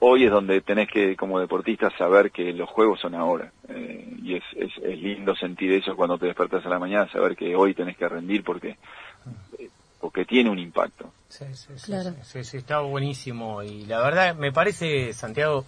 hoy 0.00 0.24
es 0.24 0.30
donde 0.30 0.60
tenés 0.60 0.88
que, 0.90 1.16
como 1.16 1.40
deportista, 1.40 1.90
saber 1.96 2.30
que 2.30 2.52
los 2.52 2.68
juegos 2.68 3.00
son 3.00 3.14
ahora. 3.14 3.52
Eh, 3.68 4.16
y 4.22 4.36
es, 4.36 4.44
es, 4.56 4.72
es, 4.82 4.98
lindo 4.98 5.34
sentir 5.34 5.72
eso 5.72 5.96
cuando 5.96 6.18
te 6.18 6.26
despertas 6.26 6.64
a 6.66 6.68
la 6.68 6.78
mañana, 6.78 7.10
saber 7.10 7.36
que 7.36 7.54
hoy 7.56 7.74
tenés 7.74 7.96
que 7.96 8.08
rendir 8.08 8.44
porque, 8.44 8.76
eh, 9.58 9.68
porque 10.00 10.24
tiene 10.24 10.50
un 10.50 10.58
impacto. 10.58 11.12
Sí 11.28 11.44
sí 11.52 11.72
sí, 11.76 12.44
sí, 12.44 12.56
está 12.56 12.80
buenísimo. 12.80 13.62
Y 13.62 13.86
la 13.86 14.00
verdad, 14.00 14.34
me 14.36 14.52
parece, 14.52 15.12
Santiago, 15.12 15.64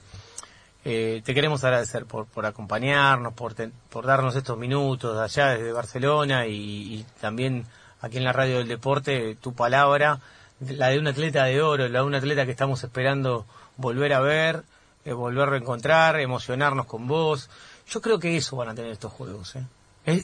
eh, 0.84 1.22
te 1.24 1.34
queremos 1.34 1.64
agradecer 1.64 2.06
por, 2.06 2.26
por 2.26 2.46
acompañarnos, 2.46 3.32
por, 3.32 3.54
por 3.90 4.06
darnos 4.06 4.36
estos 4.36 4.56
minutos 4.56 5.18
allá 5.18 5.56
desde 5.56 5.72
Barcelona 5.72 6.46
y, 6.46 6.94
y 6.94 7.06
también 7.20 7.64
aquí 8.00 8.18
en 8.18 8.24
la 8.24 8.32
Radio 8.32 8.58
del 8.58 8.68
Deporte, 8.68 9.36
tu 9.36 9.54
palabra, 9.54 10.20
la 10.60 10.88
de 10.88 10.98
un 10.98 11.06
atleta 11.06 11.44
de 11.44 11.60
oro, 11.60 11.88
la 11.88 12.00
de 12.00 12.04
un 12.04 12.14
atleta 12.14 12.44
que 12.44 12.52
estamos 12.52 12.82
esperando 12.82 13.46
volver 13.76 14.12
a 14.12 14.20
ver, 14.20 14.62
eh, 15.04 15.12
volver 15.12 15.48
a 15.48 15.50
reencontrar, 15.50 16.18
emocionarnos 16.20 16.86
con 16.86 17.06
vos. 17.06 17.50
Yo 17.88 18.00
creo 18.00 18.18
que 18.18 18.36
eso 18.36 18.56
van 18.56 18.70
a 18.70 18.74
tener 18.74 18.90
estos 18.90 19.12
juegos, 19.12 19.56
¿eh? 19.56 19.64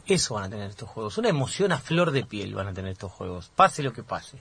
Eso 0.07 0.35
van 0.35 0.45
a 0.45 0.51
tener 0.51 0.71
estos 0.71 0.89
juegos. 0.89 1.19
Una 1.19 1.29
emoción 1.29 1.73
a 1.73 1.79
flor 1.79 2.13
de 2.13 2.25
piel 2.25 2.55
van 2.55 2.69
a 2.69 2.73
tener 2.73 2.93
estos 2.93 3.11
juegos, 3.11 3.51
pase 3.55 3.83
lo 3.83 3.93
que 3.93 4.05
pase. 4.05 4.41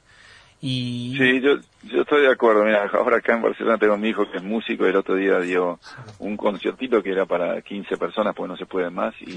Y... 0.62 1.16
Sí, 1.18 1.42
yo, 1.42 1.56
yo 1.84 2.02
estoy 2.02 2.22
de 2.22 2.32
acuerdo. 2.32 2.64
Mira, 2.64 2.88
ahora 2.94 3.18
acá 3.18 3.34
en 3.34 3.42
Barcelona 3.42 3.80
tengo 3.80 3.96
a 3.96 3.98
mi 3.98 4.10
hijo 4.10 4.30
que 4.30 4.38
es 4.38 4.44
músico 4.44 4.86
y 4.86 4.90
el 4.90 4.96
otro 4.96 5.16
día 5.16 5.40
dio 5.40 5.80
un 6.20 6.38
conciertito 6.38 7.02
que 7.02 7.12
era 7.12 7.26
para 7.26 7.60
15 7.64 7.98
personas 7.98 8.36
porque 8.36 8.50
no 8.50 8.58
se 8.58 8.68
puede 8.68 8.92
más. 8.92 9.16
Y, 9.22 9.36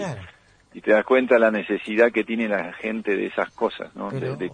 y 0.74 0.80
te 0.82 0.92
das 0.92 1.04
cuenta 1.06 1.38
la 1.38 1.50
necesidad 1.50 2.12
que 2.12 2.24
tiene 2.24 2.48
la 2.48 2.74
gente 2.74 3.16
de 3.16 3.26
esas 3.26 3.50
cosas, 3.52 3.94
¿no? 3.96 4.10
de, 4.10 4.52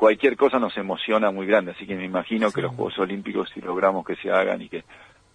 cualquier 0.00 0.34
cosa 0.34 0.58
nos 0.58 0.74
emociona 0.78 1.30
muy 1.30 1.46
grande, 1.46 1.72
así 1.72 1.86
que 1.86 1.94
me 1.94 2.06
imagino 2.06 2.50
que 2.50 2.62
los 2.62 2.74
Juegos 2.74 2.98
Olímpicos, 3.00 3.50
si 3.52 3.60
logramos 3.60 4.02
que 4.06 4.16
se 4.16 4.30
hagan 4.30 4.62
y 4.62 4.70
que 4.70 4.82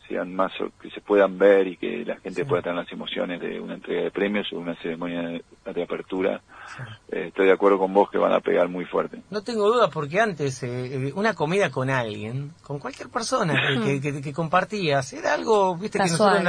sean 0.08 0.36
más, 0.36 0.54
que 0.82 0.90
se 0.90 1.02
puedan 1.02 1.38
ver 1.38 1.68
y 1.68 1.78
que 1.78 2.04
la 2.04 2.18
gente 2.18 2.46
pueda 2.46 2.64
tener 2.64 2.80
las 2.80 2.92
emociones 2.92 3.40
de 3.42 3.60
una 3.60 3.76
entrega 3.76 4.02
de 4.02 4.10
premios 4.10 4.52
o 4.52 4.58
una 4.58 4.76
ceremonia 4.82 5.22
de, 5.22 5.84
apertura, 5.84 6.42
eh, 7.12 7.26
estoy 7.28 7.46
de 7.46 7.52
acuerdo 7.52 7.78
con 7.78 7.94
vos 7.94 8.10
que 8.10 8.18
van 8.18 8.34
a 8.34 8.40
pegar 8.40 8.68
muy 8.68 8.86
fuerte. 8.86 9.22
No 9.30 9.44
tengo 9.44 9.72
duda 9.72 9.88
porque 9.92 10.20
antes 10.20 10.64
eh, 10.64 11.10
eh, 11.10 11.14
una 11.14 11.36
comida 11.36 11.70
con 11.70 11.92
alguien, 11.92 12.52
con 12.64 12.80
cualquier 12.80 13.10
persona 13.10 13.54
que, 13.84 14.34
compartías, 14.34 15.14
era 15.14 15.36
algo, 15.36 15.78
viste, 15.78 16.00
que 16.00 16.06
nosotros 16.06 16.42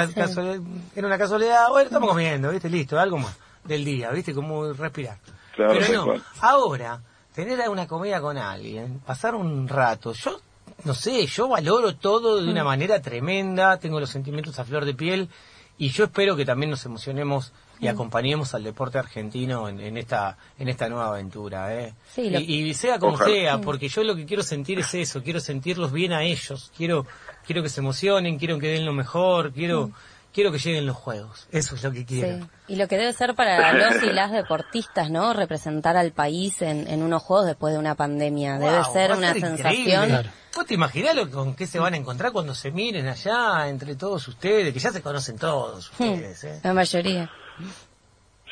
era 0.94 1.06
una 1.06 1.18
casualidad, 1.18 1.68
bueno, 1.68 1.84
estamos 1.84 2.08
comiendo, 2.08 2.50
viste, 2.50 2.70
listo, 2.70 2.98
algo 2.98 3.18
más 3.18 3.38
del 3.62 3.84
día, 3.84 4.10
viste, 4.10 4.32
como 4.32 4.72
respirar. 4.72 5.18
Pero 5.54 5.74
no, 5.92 6.14
ahora 6.40 7.02
tener 7.36 7.68
una 7.68 7.86
comida 7.86 8.18
con 8.22 8.38
alguien, 8.38 8.98
pasar 9.00 9.34
un 9.34 9.68
rato, 9.68 10.14
yo 10.14 10.40
no 10.84 10.94
sé, 10.94 11.26
yo 11.26 11.48
valoro 11.48 11.94
todo 11.94 12.40
de 12.40 12.50
una 12.50 12.64
mm. 12.64 12.66
manera 12.66 13.02
tremenda, 13.02 13.78
tengo 13.78 14.00
los 14.00 14.08
sentimientos 14.08 14.58
a 14.58 14.64
flor 14.64 14.86
de 14.86 14.94
piel 14.94 15.28
y 15.76 15.90
yo 15.90 16.04
espero 16.04 16.34
que 16.34 16.46
también 16.46 16.70
nos 16.70 16.86
emocionemos 16.86 17.52
y 17.78 17.86
mm. 17.86 17.90
acompañemos 17.90 18.54
al 18.54 18.64
deporte 18.64 18.98
argentino 18.98 19.68
en, 19.68 19.98
esta 19.98 20.38
en 20.58 20.68
esta 20.70 20.88
nueva 20.88 21.08
aventura 21.08 21.74
¿eh? 21.78 21.92
y, 22.16 22.72
sea 22.72 22.98
como 22.98 23.18
sea 23.18 23.58
mm. 23.58 23.60
porque 23.60 23.88
yo 23.88 24.02
lo 24.02 24.16
que 24.16 24.24
quiero 24.24 24.42
sentir 24.42 24.78
es 24.78 24.94
eso 24.94 25.22
quiero 25.22 25.38
sentirlos 25.38 25.92
bien 25.92 26.14
a 26.14 26.22
ellos 26.22 26.72
quiero 26.74 27.04
quiero 27.44 27.62
que 27.62 27.68
se 27.68 27.80
emocionen 27.80 28.38
quiero 28.38 28.58
que 28.58 28.68
den 28.68 28.86
lo 28.86 28.94
mejor 28.94 29.52
quiero 29.52 29.90
quiero 30.36 30.52
que 30.52 30.58
lleguen 30.58 30.84
los 30.84 30.96
juegos. 30.96 31.48
Eso 31.50 31.76
es 31.76 31.82
lo 31.82 31.92
que 31.92 32.04
quiero. 32.04 32.44
Sí. 32.44 32.50
Y 32.68 32.76
lo 32.76 32.86
que 32.88 32.98
debe 32.98 33.14
ser 33.14 33.34
para 33.34 33.72
los 33.72 34.02
y 34.02 34.12
las 34.12 34.30
deportistas, 34.30 35.10
¿no? 35.10 35.32
Representar 35.32 35.96
al 35.96 36.12
país 36.12 36.60
en, 36.60 36.86
en 36.88 37.02
unos 37.02 37.22
juegos 37.22 37.46
después 37.46 37.72
de 37.72 37.78
una 37.78 37.94
pandemia. 37.94 38.58
debe 38.58 38.84
ser 38.92 39.12
una 39.12 39.32
sensación. 39.32 40.30
¿Vos 40.54 40.66
te 40.66 40.74
imaginás 40.74 41.16
lo, 41.16 41.30
con 41.30 41.54
qué 41.54 41.66
se 41.66 41.78
van 41.78 41.94
a 41.94 41.96
encontrar 41.96 42.32
cuando 42.32 42.54
se 42.54 42.70
miren 42.70 43.08
allá 43.08 43.66
entre 43.68 43.96
todos 43.96 44.28
ustedes? 44.28 44.74
Que 44.74 44.78
ya 44.78 44.92
se 44.92 45.00
conocen 45.00 45.38
todos 45.38 45.90
hmm. 45.98 46.04
ustedes, 46.04 46.44
¿eh? 46.44 46.60
La 46.62 46.74
mayoría. 46.74 47.30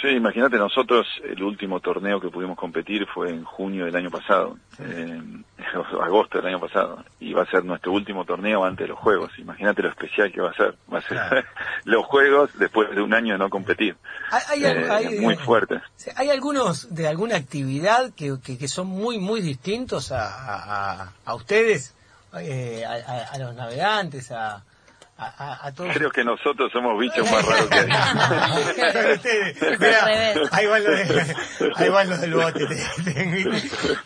Sí, 0.00 0.08
imagínate, 0.08 0.56
nosotros 0.56 1.06
el 1.22 1.42
último 1.42 1.80
torneo 1.80 2.20
que 2.20 2.28
pudimos 2.28 2.58
competir 2.58 3.06
fue 3.06 3.30
en 3.30 3.44
junio 3.44 3.84
del 3.84 3.94
año 3.94 4.10
pasado, 4.10 4.58
agosto 6.02 6.38
del 6.38 6.48
año 6.48 6.60
pasado, 6.60 7.04
y 7.20 7.32
va 7.32 7.42
a 7.42 7.50
ser 7.50 7.64
nuestro 7.64 7.92
último 7.92 8.24
torneo 8.24 8.64
antes 8.64 8.84
de 8.84 8.88
los 8.88 8.98
Juegos. 8.98 9.30
Imagínate 9.38 9.82
lo 9.82 9.90
especial 9.90 10.32
que 10.32 10.40
va 10.40 10.50
a 10.50 10.54
ser. 10.54 10.74
Va 10.92 10.98
a 10.98 11.02
ser 11.02 11.44
los 11.84 12.04
Juegos 12.06 12.50
después 12.58 12.90
de 12.94 13.00
un 13.00 13.14
año 13.14 13.34
de 13.34 13.38
no 13.38 13.48
competir. 13.48 13.96
Hay, 14.30 14.64
eh, 14.64 15.20
muy 15.20 15.36
fuerte. 15.36 15.80
¿Hay 16.16 16.28
algunos 16.28 16.92
de 16.92 17.06
alguna 17.06 17.36
actividad 17.36 18.12
que, 18.14 18.36
que, 18.42 18.68
son 18.68 18.88
muy, 18.88 19.18
muy 19.18 19.40
distintos 19.40 20.10
a, 20.10 21.12
a, 21.24 21.34
ustedes, 21.34 21.94
eh, 22.40 22.84
a, 22.84 23.38
los 23.38 23.54
navegantes, 23.54 24.32
a 24.32 24.64
a, 25.16 25.71
Creo 25.94 26.11
que 26.11 26.25
nosotros 26.25 26.73
somos 26.73 26.99
bichos 26.99 27.30
más 27.30 27.47
raros 27.47 27.68
que 27.68 27.78
hay. 30.02 30.35
ahí 30.50 30.66
van 30.66 30.83
los, 30.85 30.92
de, 30.92 31.37
ahí 31.76 31.88
van 31.88 32.11
los 32.11 32.21
del 32.21 32.35
bote. 32.35 32.66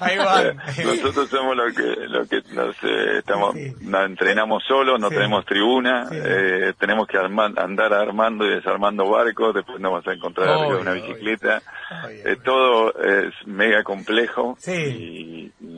ahí 0.01 0.19
van. 0.19 0.59
Nosotros 0.85 1.31
somos 1.31 1.57
los 1.57 1.73
que, 1.75 1.83
lo 1.83 2.27
que 2.27 2.43
nos, 2.53 2.77
eh, 2.83 3.17
estamos, 3.19 3.57
entrenamos 3.57 4.63
solos, 4.65 5.01
no 5.01 5.09
tenemos 5.09 5.47
tribuna, 5.47 6.11
eh, 6.13 6.75
tenemos 6.79 7.07
que 7.07 7.17
andar 7.17 7.95
armando 7.95 8.45
y 8.45 8.51
desarmando 8.55 9.09
barcos, 9.09 9.55
después 9.55 9.81
nos 9.81 9.93
vamos 9.93 10.07
a 10.07 10.13
encontrar 10.13 10.47
arriba 10.49 10.75
de 10.75 10.83
una 10.83 10.93
bicicleta. 10.93 11.63
Eh, 12.11 12.37
todo 12.45 12.93
es 13.03 13.33
mega 13.47 13.83
complejo 13.83 14.59
y, 14.67 15.51
y, 15.61 15.78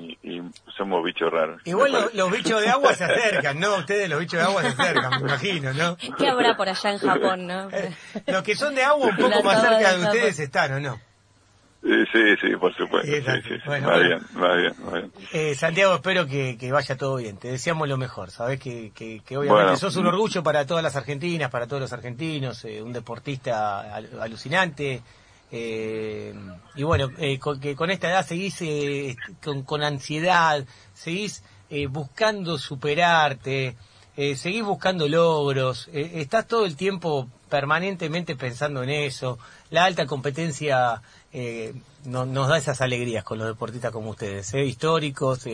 somos 0.81 1.05
bichos 1.05 1.31
raros. 1.31 1.61
Igual 1.67 2.11
los 2.15 2.31
bichos 2.33 2.59
de 2.63 2.71
agua 2.71 2.95
se 2.95 3.05
acercan, 3.05 3.61
¿no? 3.61 3.77
Ustedes 3.81 4.09
los 4.09 4.19
bichos 4.19 4.41
de 4.41 4.47
agua 4.47 4.63
se 4.63 4.69
acercan 4.69 5.11
me 5.11 5.29
imagino, 5.29 5.75
¿no? 5.75 5.97
¿Qué 6.17 6.27
habrá 6.27 6.57
por 6.57 6.71
allá 6.71 6.91
en 6.93 6.99
Japón, 7.07 7.47
no? 7.47 7.69
Eh, 7.71 7.95
los 8.27 8.43
que 8.43 8.57
son 8.57 8.75
de 8.75 8.83
agua 8.83 9.09
un 9.09 9.17
poco 9.17 9.43
más 9.43 9.61
cerca 9.61 9.93
de 9.93 10.05
ustedes 10.05 10.39
están, 10.39 10.73
¿o 10.73 10.81
no? 10.81 10.99
Sí, 11.83 12.37
sí, 12.41 12.57
por 12.57 12.75
supuesto. 12.75 13.11
Sí, 13.11 13.55
Bueno, 13.67 13.89
va, 13.89 13.99
bien, 13.99 14.21
va 14.43 14.55
bien, 14.55 14.75
va 14.87 14.99
bien. 14.99 15.13
Eh, 15.33 15.55
Santiago, 15.55 15.95
espero 15.97 16.27
que, 16.27 16.57
que, 16.59 16.73
vaya 16.73 16.97
todo 16.97 17.17
bien. 17.17 17.37
Te 17.37 17.49
deseamos 17.49 17.87
lo 17.89 17.97
mejor. 17.97 18.31
Sabes 18.31 18.59
que, 18.59 18.93
que, 18.95 19.21
que 19.21 19.37
obviamente 19.37 19.77
sos 19.77 19.97
un 19.97 20.07
orgullo 20.07 20.43
para 20.43 20.67
todas 20.67 20.83
las 20.83 20.97
argentinas, 20.97 21.51
para 21.51 21.67
todos 21.67 21.81
los 21.81 21.93
argentinos, 21.93 22.65
eh, 22.65 22.83
un 22.83 22.93
deportista 22.93 23.95
alucinante 23.95 25.03
Eh, 25.52 26.35
y 26.76 26.83
bueno, 26.83 27.11
eh, 27.19 27.38
con, 27.38 27.61
que 27.61 27.75
con 27.75 27.90
esta 27.90 28.09
edad 28.09 28.26
seguís 28.26 28.57
eh, 28.62 29.16
con, 29.66 29.83
ansiedad, 29.83 30.64
seguís 30.95 31.42
eh, 31.73 31.87
buscando 31.87 32.59
superarte, 32.59 33.76
eh, 34.16 34.35
seguís 34.35 34.64
buscando 34.64 35.07
logros, 35.07 35.88
eh, 35.92 36.12
estás 36.14 36.49
todo 36.49 36.66
el 36.66 36.75
tiempo 36.75 37.28
permanentemente 37.49 38.35
pensando 38.35 38.83
en 38.83 38.90
eso. 38.90 39.38
La 39.71 39.85
alta 39.85 40.07
competencia 40.07 41.00
no, 42.04 42.26
nos 42.26 42.49
da 42.49 42.59
esas 42.59 42.80
alegrías 42.80 43.23
con 43.23 43.38
los 43.38 43.47
deportistas 43.47 43.92
como 43.92 44.11
ustedes, 44.11 44.52
históricos. 44.54 45.47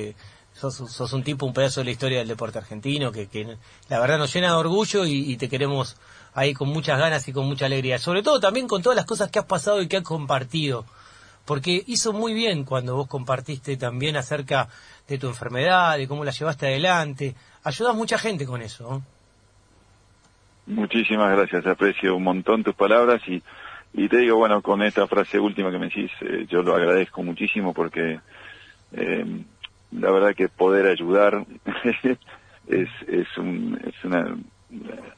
Sos, 0.55 0.75
sos, 0.75 1.13
un 1.13 1.23
tipo, 1.23 1.45
un 1.45 1.53
pedazo 1.53 1.81
de 1.81 1.85
la 1.85 1.91
historia 1.91 2.19
del 2.21 2.29
deporte 2.29 2.57
argentino 2.57 3.13
que, 3.13 3.27
que 3.27 3.59
la 3.91 4.01
verdad 4.01 4.17
nos 4.17 4.33
llena 4.33 4.49
de 4.49 4.55
orgullo 4.55 5.05
y, 5.05 5.37
te 5.37 5.51
queremos 5.51 5.99
ahí 6.37 6.53
con 6.53 6.69
muchas 6.69 6.99
ganas 6.99 7.27
y 7.27 7.33
con 7.33 7.47
mucha 7.47 7.67
alegría. 7.67 7.99
Sobre 7.99 8.23
todo 8.23 8.39
también 8.39 8.69
con 8.69 8.83
todas 8.83 8.95
las 8.95 9.07
cosas 9.07 9.31
que 9.31 9.39
has 9.39 9.47
pasado 9.47 9.81
y 9.81 9.89
que 9.89 9.97
has 9.97 10.03
compartido. 10.03 10.85
Porque 11.47 11.83
hizo 11.87 12.13
muy 12.13 12.35
bien 12.35 12.65
cuando 12.65 12.95
vos 12.95 13.09
compartiste 13.09 13.77
también 13.77 14.17
acerca 14.17 14.69
de 15.09 15.17
tu 15.17 15.29
enfermedad, 15.29 15.97
de 15.97 16.07
cómo 16.07 16.25
la 16.25 16.33
llevaste 16.33 16.67
adelante. 16.67 17.35
Ayudas 17.65 17.97
mucha 17.97 18.19
gente 18.19 18.45
con 18.45 18.61
eso. 18.61 19.03
Muchísimas 20.67 21.35
gracias, 21.35 21.67
aprecio 21.67 22.17
un 22.17 22.25
montón 22.25 22.65
tus 22.65 22.75
palabras 22.75 23.23
y, 23.29 23.43
y 23.95 24.09
te 24.09 24.19
digo, 24.19 24.37
bueno, 24.37 24.61
con 24.61 24.83
esta 24.83 25.07
frase 25.07 25.39
última 25.39 25.71
que 25.71 25.79
me 25.79 25.87
decís, 25.87 26.11
eh, 26.21 26.47
yo 26.51 26.63
lo 26.63 26.75
agradezco 26.75 27.23
muchísimo 27.23 27.73
porque 27.73 28.19
eh, 28.93 29.25
la 29.93 30.11
verdad 30.11 30.35
que 30.35 30.49
poder 30.49 30.87
ayudar 30.87 31.47
es, 32.67 32.89
es, 33.07 33.39
un, 33.39 33.81
es 33.87 34.05
una, 34.05 34.37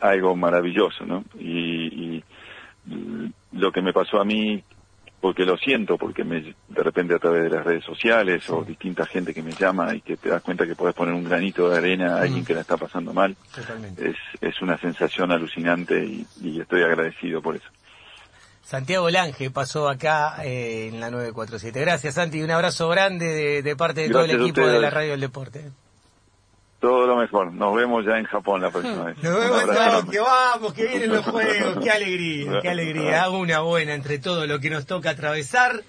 algo 0.01 0.37
maravilloso, 0.37 1.05
¿no? 1.07 1.25
Y, 1.39 2.17
y, 2.17 2.25
lo 3.53 3.71
que 3.71 3.83
me 3.83 3.93
pasó 3.93 4.19
a 4.19 4.25
mí, 4.25 4.63
porque 5.21 5.45
lo 5.45 5.59
siento, 5.59 5.99
porque 5.99 6.25
me, 6.25 6.41
de 6.41 6.83
repente 6.83 7.15
a 7.15 7.19
través 7.19 7.43
de 7.43 7.51
las 7.51 7.65
redes 7.65 7.85
sociales 7.85 8.45
sí. 8.45 8.53
o 8.53 8.65
distinta 8.65 9.05
gente 9.05 9.35
que 9.35 9.43
me 9.43 9.53
llama 9.53 9.95
y 9.95 10.01
que 10.01 10.17
te 10.17 10.31
das 10.31 10.43
cuenta 10.43 10.67
que 10.67 10.75
puedes 10.75 10.95
poner 10.95 11.13
un 11.13 11.25
granito 11.25 11.69
de 11.69 11.77
arena 11.77 12.17
a 12.17 12.23
alguien 12.23 12.43
mm. 12.43 12.47
que 12.47 12.55
la 12.55 12.61
está 12.63 12.79
pasando 12.79 13.13
mal, 13.13 13.37
es, 13.99 14.17
es 14.41 14.63
una 14.63 14.79
sensación 14.79 15.31
alucinante 15.33 16.03
y, 16.03 16.27
y 16.41 16.61
estoy 16.61 16.83
agradecido 16.83 17.43
por 17.43 17.57
eso. 17.57 17.69
Santiago 18.69 19.09
Lange 19.09 19.51
pasó 19.51 19.89
acá 19.89 20.45
eh, 20.45 20.91
en 20.93 21.01
la 21.01 21.11
947. 21.11 21.81
Gracias, 21.81 22.15
Santi. 22.17 22.43
Un 22.43 22.51
abrazo 22.51 22.87
grande 22.91 23.25
de, 23.25 23.63
de 23.63 23.77
parte 23.77 24.03
de 24.03 24.09
Gracias 24.09 24.27
todo 24.29 24.37
el 24.37 24.43
equipo 24.43 24.67
de 24.67 24.79
la 24.79 24.91
Radio 24.91 25.13
del 25.13 25.21
Deporte. 25.21 25.71
Todo 26.81 27.07
lo 27.09 27.17
mejor. 27.17 27.53
Nos 27.53 27.75
vemos 27.75 28.05
ya 28.05 28.19
en 28.19 28.25
Japón 28.25 28.63
la 28.63 28.71
próxima 28.71 29.05
vez. 29.05 29.23
Nos 29.23 29.39
vemos, 29.41 30.05
que 30.11 30.21
vamos, 30.21 30.73
que 30.75 30.87
vienen 30.87 31.11
los 31.11 31.25
juegos. 31.27 31.79
Qué 31.83 31.91
alegría, 31.91 32.61
qué 32.63 32.69
alegría. 32.69 33.29
Una 33.31 33.61
buena 33.61 33.95
entre 33.95 34.19
todo 34.19 34.47
lo 34.47 34.61
que 34.61 34.71
nos 34.71 34.87
toca 34.87 35.11
atravesar. 35.11 35.83